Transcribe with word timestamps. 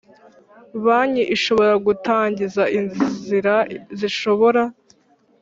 Banki 0.83 1.23
ishobora 1.35 1.73
gutangiza 1.85 2.63
inzira 2.77 3.55
zishobora 3.99 4.61